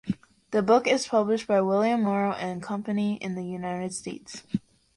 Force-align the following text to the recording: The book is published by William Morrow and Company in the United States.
The 0.49 0.63
book 0.63 0.87
is 0.87 1.07
published 1.07 1.45
by 1.47 1.61
William 1.61 2.01
Morrow 2.01 2.31
and 2.31 2.63
Company 2.63 3.17
in 3.17 3.35
the 3.35 3.45
United 3.45 3.93
States. 3.93 4.41